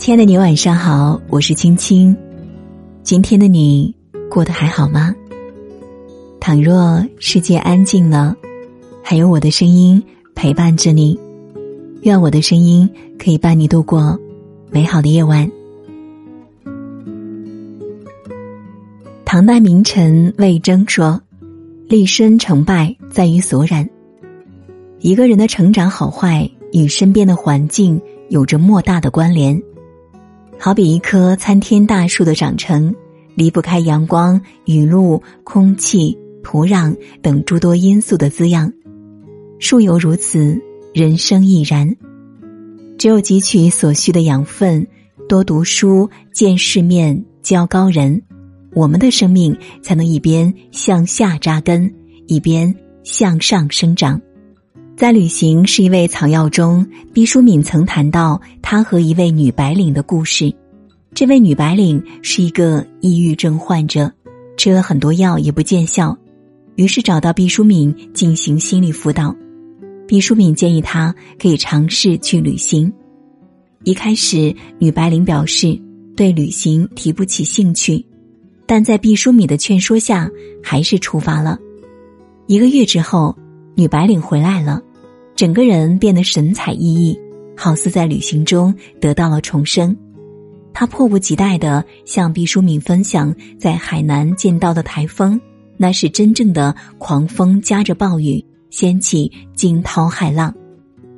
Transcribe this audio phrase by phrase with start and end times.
[0.00, 2.16] 亲爱的你，晚上好，我是青青。
[3.02, 3.94] 今天的你
[4.30, 5.14] 过得还好吗？
[6.40, 8.34] 倘若世界安静了，
[9.04, 10.02] 还有我的声音
[10.34, 11.20] 陪伴着你，
[12.00, 14.18] 愿我的声音可以伴你度过
[14.70, 15.46] 美好的夜晚。
[19.26, 21.20] 唐代名臣魏征说
[21.90, 23.86] ：“立身成败在于所染。”
[25.00, 29.62] 一个人的成长好坏与身边的环境有着莫大的关联。
[30.62, 32.94] 好比一棵参天大树的长成，
[33.34, 38.70] 离不开阳光、雨露、空气、土壤等诸多因素的滋养。
[39.58, 40.60] 树犹如此，
[40.92, 41.96] 人生亦然。
[42.98, 44.86] 只有汲取所需的养分，
[45.26, 48.20] 多读书、见世面、交高人，
[48.74, 51.90] 我们的生命才能一边向下扎根，
[52.26, 54.20] 一边向上生长。
[55.00, 60.52] 在《旅行是一味草药》中，毕淑敏曾谈到她和一位女白领的故事。
[61.14, 64.12] 这位女白领是一个抑郁症患者，
[64.58, 66.14] 吃了很多药也不见效，
[66.74, 69.34] 于是找到毕淑敏进行心理辅导。
[70.06, 72.92] 毕淑敏建议她可以尝试去旅行。
[73.84, 75.80] 一开始，女白领表示
[76.14, 78.04] 对旅行提不起兴趣，
[78.66, 80.30] 但在毕淑敏的劝说下，
[80.62, 81.58] 还是出发了。
[82.46, 83.34] 一个月之后，
[83.74, 84.82] 女白领回来了。
[85.40, 87.18] 整个人变得神采奕奕，
[87.56, 89.96] 好似在旅行中得到了重生。
[90.74, 95.40] 他迫不及待的向毕淑敏分享在海南见到的台风，
[95.78, 100.54] 那是真正的狂风夹着暴雨，掀起惊涛骇浪。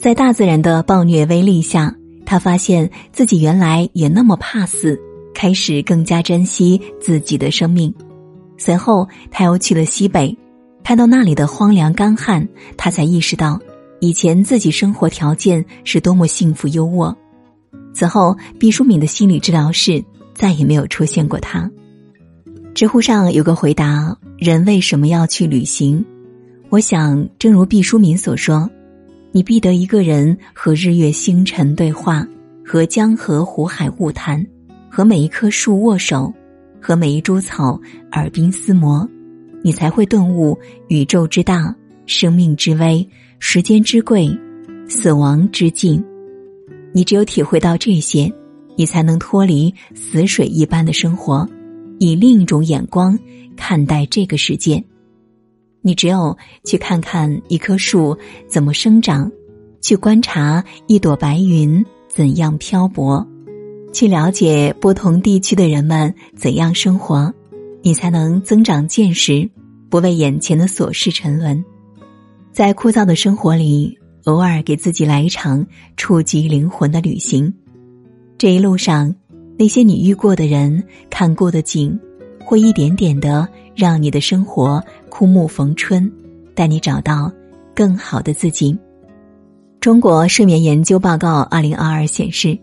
[0.00, 1.94] 在大自然的暴虐威力下，
[2.26, 5.00] 他发现自己原来也那么怕死，
[5.32, 7.94] 开始更加珍惜自己的生命。
[8.56, 10.36] 随后，他又去了西北，
[10.82, 13.60] 看到那里的荒凉干旱，他才意识到。
[14.00, 17.14] 以前自己生活条件是多么幸福优渥，
[17.92, 20.02] 此后毕淑敏的心理治疗室
[20.34, 21.70] 再也没有出现过他。
[22.74, 26.04] 知乎上有个回答：人为什么要去旅行？
[26.68, 28.70] 我想，正如毕淑敏所说，
[29.32, 32.24] 你必得一个人和日月星辰对话，
[32.64, 34.46] 和江河湖海物谈，
[34.88, 36.32] 和每一棵树握手，
[36.80, 37.80] 和每一株草
[38.12, 39.08] 耳鬓厮磨，
[39.60, 40.56] 你才会顿悟
[40.86, 41.74] 宇宙之大，
[42.06, 43.04] 生命之微。
[43.40, 44.36] 时间之贵，
[44.88, 46.04] 死亡之近，
[46.92, 48.30] 你只有体会到这些，
[48.76, 51.48] 你才能脱离死水一般的生活，
[51.98, 53.18] 以另一种眼光
[53.56, 54.82] 看待这个世界。
[55.82, 58.16] 你只有去看看一棵树
[58.48, 59.30] 怎么生长，
[59.80, 63.26] 去观察一朵白云怎样漂泊，
[63.92, 67.32] 去了解不同地区的人们怎样生活，
[67.82, 69.48] 你才能增长见识，
[69.88, 71.64] 不为眼前的琐事沉沦。
[72.58, 75.64] 在枯燥的生活里，偶尔给自己来一场
[75.96, 77.54] 触及灵魂的旅行。
[78.36, 79.14] 这一路上，
[79.56, 81.96] 那些你遇过的人、看过的景，
[82.44, 86.10] 会一点点的让你的生活枯木逢春，
[86.52, 87.32] 带你找到
[87.76, 88.76] 更好的自己。
[89.78, 92.58] 中国睡眠研究报告二零二二显示，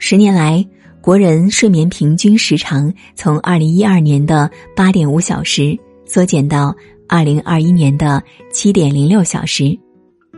[0.00, 0.66] 十年来，
[1.00, 6.74] 国人睡眠平均时长从二零一二年的八点五小时缩减到。
[7.08, 9.76] 二零二一年的七点零六小时，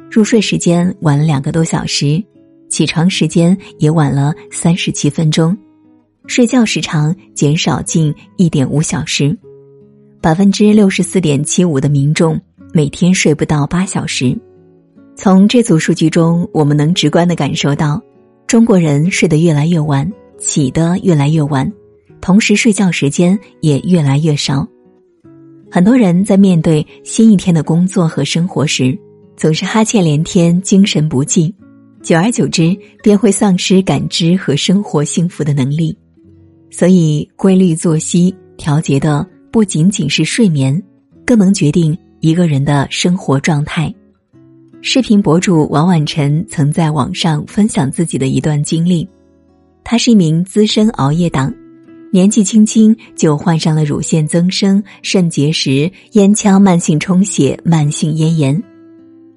[0.08, 2.22] 入睡时间晚了两个多小时，
[2.68, 5.56] 起床时间也晚了三十七分钟，
[6.26, 9.36] 睡觉时长减少近一点五小时，
[10.20, 12.40] 百分之六十四点七五的民众
[12.72, 14.38] 每天睡不到八小时。
[15.16, 18.00] 从这组数据中，我们能直观的感受到，
[18.46, 21.70] 中国人睡得越来越晚，起得越来越晚，
[22.20, 24.66] 同时睡觉时间也越来越少。
[25.70, 28.98] 很多人在面对新一天的工作和生活时，
[29.36, 31.54] 总是哈欠连天、精神不济，
[32.02, 35.96] 久而久之便会丧失感知和生活幸福的能力。
[36.70, 40.82] 所以，规律作息调节的不仅仅是睡眠，
[41.24, 43.94] 更能决定一个人的生活状态。
[44.82, 49.08] 视频博主王婉晨曾在网上分享自己的一段经历，
[49.84, 51.54] 他是一名资深熬夜党。
[52.12, 58.60] 年纪轻轻就患上了乳腺增生、肾结石、咽腔慢性充血、慢性咽炎。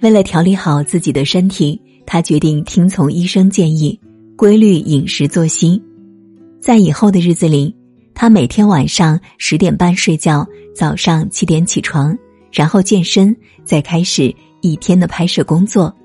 [0.02, 4.00] 为了调理好自己的身体，他决定听从医生建议，
[4.36, 5.81] 规律饮食作息。
[6.60, 7.75] 在以后的日子里，
[8.16, 10.46] 他每天晚上十点半睡觉，
[10.76, 12.18] 早上七点起床，
[12.52, 15.96] 然后健身，再开始一天的拍摄工作。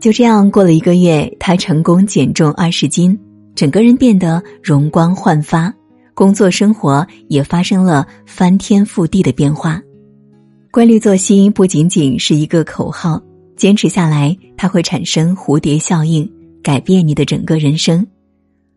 [0.00, 3.16] 就这样过了一个月，他成功减重二十斤，
[3.54, 5.72] 整个人变得容光焕发。
[6.14, 9.80] 工作生活也发生了翻天覆地的变化。
[10.70, 13.20] 规律作息不仅仅是一个口号，
[13.56, 16.30] 坚持下来，它会产生蝴蝶效应，
[16.62, 18.06] 改变你的整个人生。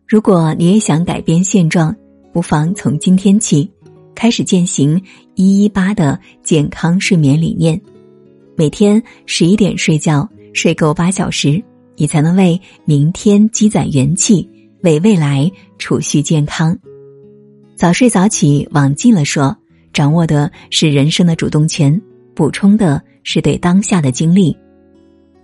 [0.06, 1.94] 如果你也想改变现状，
[2.32, 3.70] 不妨从今天起
[4.14, 5.02] 开始践行
[5.34, 7.80] 一一八的健康睡眠理念。
[8.56, 11.62] 每天十一点睡觉，睡够八小时，
[11.96, 14.48] 你才能为明天积攒元气，
[14.82, 16.76] 为未来储蓄健康。
[17.76, 19.54] 早睡早起，往近了说，
[19.92, 22.00] 掌握的是人生的主动权，
[22.34, 24.56] 补充的是对当下的经历；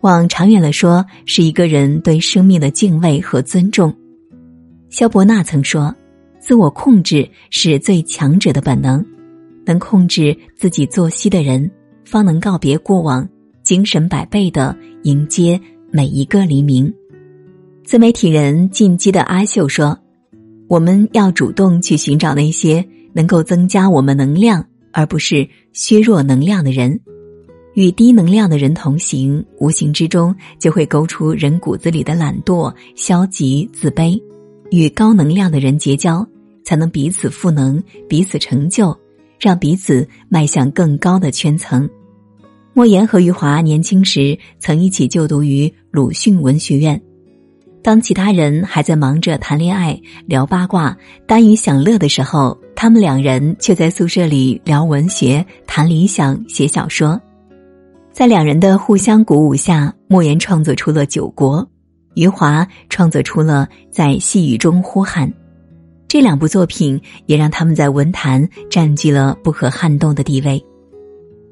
[0.00, 3.94] 往长远了说，是一个人对生命的敬畏和尊重。
[4.88, 5.94] 肖伯纳曾说
[6.40, 9.04] ：“自我控制是最强者的本能，
[9.66, 11.70] 能控制自己作息的人。”
[12.06, 13.28] 方能告别过往，
[13.62, 16.92] 精神百倍的迎接每一个黎明。
[17.84, 19.98] 自媒体人进击的阿秀说
[20.72, 22.82] ：“我们要主动去寻找那些
[23.12, 26.98] 能够增加我们能量，而不是削弱能量的人。
[27.74, 34.18] 与低能量的人同行，无形之中就会勾出人骨子里的懒惰、消极、自卑。
[34.70, 36.26] 与高能量的人结交，
[36.64, 38.98] 才能彼此赋能，彼此成就。”
[39.38, 41.86] 让彼此迈向更高的圈层。
[42.72, 46.98] 莫言和余华年轻时曾一起就读于鲁迅文学院，
[47.82, 50.96] 当其他人还在忙着谈恋爱、聊八卦、
[51.26, 57.20] 耽于享乐的时候，他们两人却在宿舍里聊文学、谈理想、写小说。
[58.12, 61.60] 在两人的互相鼓舞下，莫言创作出了《九国》，
[62.14, 65.28] 余华创作出了《在细雨中呼喊》。
[66.06, 70.62] 这两部作品也让他们在文坛占据了不可撼动的地位。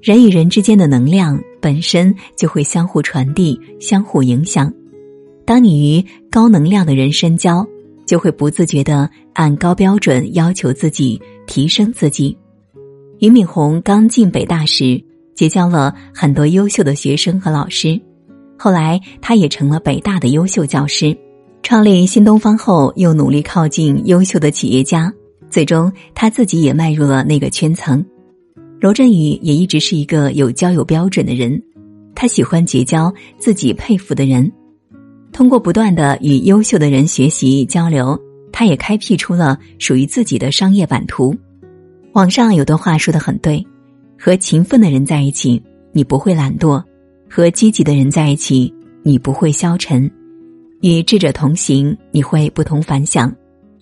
[0.01, 4.73] 人与人之间的能量本身就会相互传递、相互影响。
[5.45, 7.67] 当你与高能量的人深交，
[8.07, 12.37] 就会不自觉的按高标准要求自己、提升自己。
[13.19, 15.03] 俞敏洪刚进北大时，
[15.35, 18.01] 结交了很多优秀的学生和老师，
[18.57, 21.17] 后来他也成了北大的优秀教师。
[21.63, 25.13] 创立新东方后，又努力靠近优秀的企业家，
[25.51, 28.05] 最终他自己也迈入了那个圈层。
[28.81, 31.63] 罗振宇也一直是一个有交友标准的人，
[32.15, 34.51] 他喜欢结交自己佩服的人，
[35.33, 38.19] 通过不断的与优秀的人学习交流，
[38.53, 41.35] 他也开辟出了属于自己的商业版图。
[42.13, 43.65] 网上有段话说的很对：
[44.19, 45.63] 和勤奋的人在一起，
[45.93, 46.83] 你不会懒惰；
[47.31, 48.73] 和积极的人在一起，
[49.03, 50.11] 你不会消沉。
[50.83, 53.31] 与智者同行，你会不同凡响；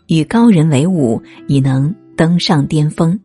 [0.08, 3.18] 与高人为伍，你能登上巅峰。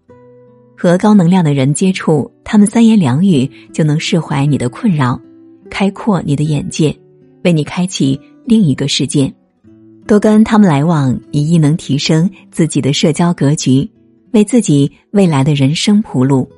[0.78, 5.20] 和高能量的人接触，他们三言两语就能释怀你的困扰，
[5.70, 6.96] 开阔你的眼界，
[7.44, 9.34] 为你开启另一个世界。
[10.06, 13.90] 多跟他们来往，你亦能提升自己的社交格局，
[14.32, 16.50] 为自己未来的人生铺路。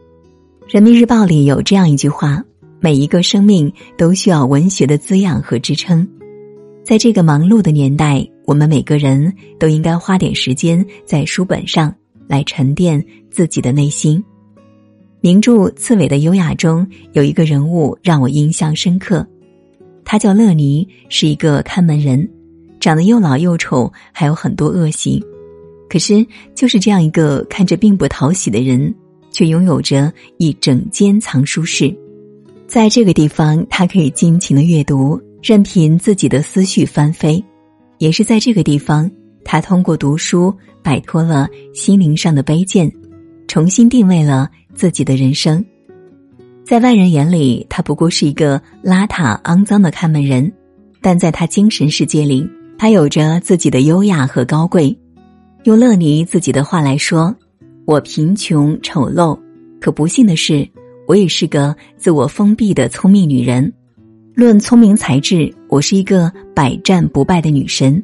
[0.68, 2.44] 人民日报里有这样一句话：
[2.80, 6.08] 每一个生命都需要文学的滋养和支撑。
[6.84, 11.94] 在这个忙碌的年代，我们每个人都应该花点时间在书本上
[12.28, 14.24] 来沉淀自己的内心。
[15.22, 19.28] 名著《刺猬的优雅》中有一个人物让我印象深刻，
[20.06, 22.30] 他叫乐尼，是一个看门人，
[22.80, 25.22] 长得又老又丑，还有很多恶习。
[25.90, 26.26] 可是，
[26.56, 28.94] 就是这样一个看着并不讨喜的人，
[29.32, 31.94] 却拥有着一整间藏书室，
[32.68, 35.20] 在这个地方，他可以尽情的阅读。
[35.44, 37.44] 任凭自己的思绪翻飞，
[38.00, 39.08] 也是在这个地方，
[39.44, 40.52] 他通过读书
[40.82, 42.92] 摆脱了心灵上的卑贱，
[43.48, 45.64] 重新定位了自己的人生。
[46.66, 50.52] 在外人眼里，他不过是一个邋遢肮脏的看门人，
[51.00, 54.98] 但在他精神世界里，他有着自己的优雅和高贵。
[55.66, 57.36] 用乐尼自己的话来说
[57.86, 59.40] ：“我贫穷丑陋，
[59.80, 60.68] 可不幸的是，
[61.08, 63.72] 我也是个自我封闭的聪明女人。”
[64.34, 68.04] 论聪明才智，我是一个百战不败的女神。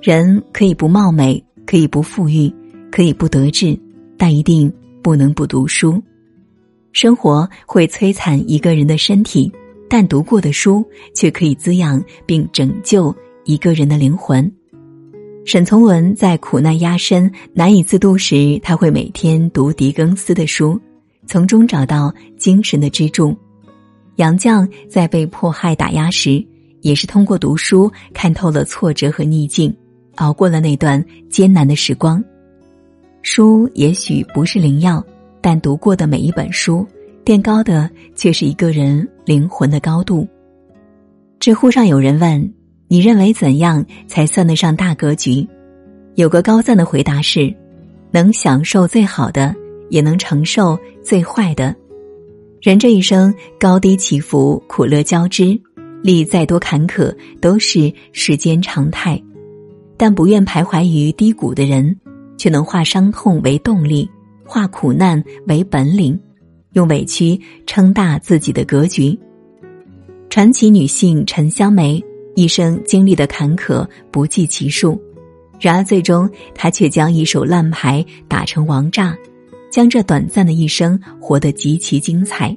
[0.00, 2.50] 人可以不貌美，可以不富裕，
[2.90, 3.78] 可以不得志，
[4.16, 4.72] 但一定
[5.02, 6.02] 不能不读书。
[6.94, 9.52] 生活会摧残一个人的身体，
[9.90, 13.12] 但读过的书却可以滋养并拯救
[13.44, 14.50] 一个人的灵魂。
[15.44, 20.80] 沈从文在苦难压身、难以自渡时，他会每天读狄更斯的书，
[21.26, 23.36] 从中找到精神的支柱。
[24.14, 26.42] 杨绛在被迫害打压时，
[26.80, 29.76] 也是通过读书看透了挫折和逆境，
[30.14, 32.22] 熬过了那段艰难的时光。
[33.22, 35.04] 书也许不是灵药，
[35.44, 36.86] 但读过的每一本书，
[37.22, 40.26] 垫高的却是一个人灵魂的高度。
[41.38, 42.50] 知乎上有人问
[42.88, 45.46] ：“你认为怎样才算得上大格局？”
[46.16, 47.54] 有个高赞的回答是
[48.10, 49.54] ：“能享受最好的，
[49.90, 51.76] 也能承受最坏的。”
[52.62, 55.60] 人这一生高低起伏，苦乐交织，
[56.02, 59.22] 历再多坎坷都是世间常态。
[59.98, 61.94] 但不愿徘徊于低谷的人，
[62.38, 64.10] 却能化伤痛为动力，
[64.44, 66.18] 化苦难为本领，
[66.72, 69.18] 用委屈撑大自己的格局。
[70.28, 72.02] 传奇女性陈香梅
[72.34, 75.00] 一生经历的坎坷不计其数，
[75.60, 79.16] 然而最终她却将一手烂牌打成王炸，
[79.70, 82.56] 将这短暂的一生活得极其精彩。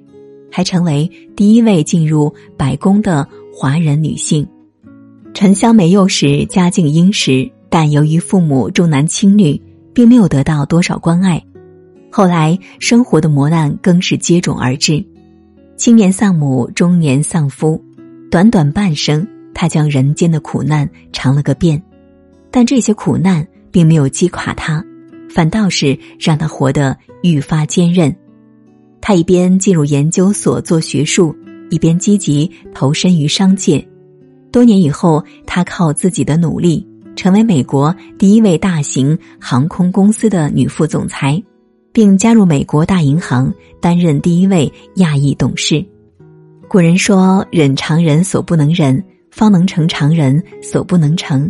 [0.49, 4.47] 还成为第一位进入白宫的华人女性。
[5.33, 9.61] 陈香梅幼时家境殷实，但由于父母重男轻女，
[9.93, 11.43] 并没有得到多少关爱。
[12.17, 15.05] 后来生活的磨难更是接踵而至，
[15.75, 17.79] 青年丧母，中年丧夫，
[18.31, 21.79] 短短半生，他将人间的苦难尝了个遍。
[22.49, 24.83] 但这些苦难并没有击垮他，
[25.29, 28.11] 反倒是让他活得愈发坚韧。
[28.99, 31.35] 他一边进入研究所做学术，
[31.69, 33.87] 一边积极投身于商界。
[34.51, 36.83] 多年以后，他靠自己的努力，
[37.15, 41.39] 成为美国第一位大型航空公司的女副总裁，
[41.91, 45.83] 并加入美国大银行担任第一位亚裔董事。
[46.67, 51.49] 古人说：“忍常人所不能忍，方能成常人所不能成。”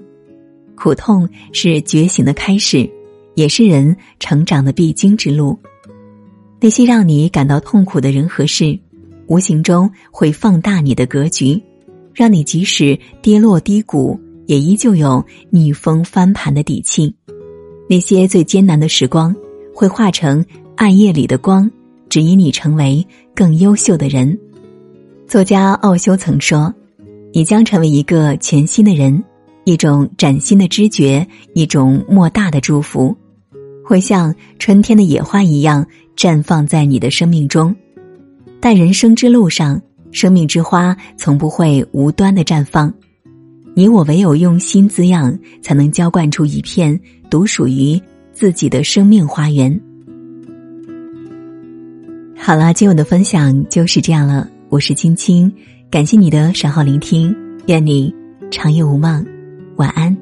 [0.78, 2.88] 苦痛是觉醒的开始，
[3.34, 5.58] 也是人成长的必经之路。
[6.60, 8.78] 那些让你感到痛苦的人和事，
[9.26, 11.60] 无形中会放大你的格局，
[12.14, 17.14] 让你即使跌落低谷，也依旧有逆风翻盘的底气。
[17.90, 19.36] 那些最艰难的时光，
[19.78, 20.44] 会化成
[20.76, 21.70] 暗夜里的光，
[22.10, 23.06] 指引你成为
[23.36, 24.36] 更优秀的人。
[25.28, 26.74] 作家奥修曾说
[27.32, 29.24] ：“你将成为一个全新的人，
[29.66, 33.16] 一种崭新的知觉，一种莫大的祝福，
[33.86, 35.86] 会像春天的野花一样。”
[36.18, 37.76] 绽放在你的生命中，
[38.60, 39.80] 但人生之路上，
[40.12, 42.92] 生命之花从不会无端的绽放。
[43.76, 48.02] 你我唯有用心滋养，才能浇灌出一片独属于
[48.38, 49.82] 自己的生命花园。
[52.38, 54.48] 好了，今晚的分享就是这样了。
[54.70, 55.52] 我是青青，
[55.90, 58.14] 感谢你的守候聆听，愿你
[58.52, 59.26] 长夜无梦，
[59.78, 60.16] 晚安。